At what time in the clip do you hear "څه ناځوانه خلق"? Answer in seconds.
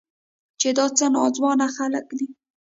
0.97-2.07